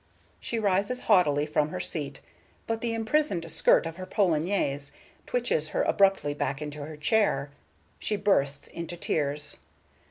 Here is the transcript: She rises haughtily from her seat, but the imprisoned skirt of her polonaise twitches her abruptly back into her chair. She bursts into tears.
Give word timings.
She 0.39 0.57
rises 0.57 1.01
haughtily 1.01 1.45
from 1.45 1.69
her 1.69 1.79
seat, 1.79 2.21
but 2.65 2.81
the 2.81 2.91
imprisoned 2.95 3.51
skirt 3.51 3.85
of 3.85 3.97
her 3.97 4.07
polonaise 4.07 4.91
twitches 5.27 5.67
her 5.67 5.83
abruptly 5.83 6.33
back 6.33 6.59
into 6.59 6.83
her 6.83 6.97
chair. 6.97 7.51
She 7.99 8.15
bursts 8.15 8.67
into 8.67 8.97
tears. 8.97 9.57